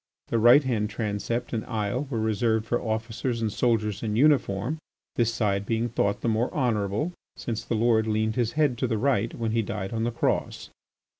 The 0.29 0.39
right 0.39 0.63
hand 0.63 0.89
transept 0.89 1.53
and 1.53 1.63
aisle 1.67 2.07
were 2.09 2.19
reserved 2.19 2.65
for 2.65 2.81
officers 2.81 3.39
and 3.39 3.53
soldiers 3.53 4.01
in 4.01 4.15
uniform, 4.15 4.79
this 5.15 5.31
side 5.31 5.63
being 5.63 5.89
thought 5.89 6.21
the 6.21 6.27
more 6.27 6.51
honourable, 6.55 7.11
since 7.37 7.63
the 7.63 7.75
Lord 7.75 8.07
leaned 8.07 8.35
his 8.35 8.53
head 8.53 8.79
to 8.79 8.87
the 8.87 8.97
right 8.97 9.31
when 9.35 9.51
he 9.51 9.61
died 9.61 9.93
on 9.93 10.03
the 10.03 10.09
Cross. 10.11 10.71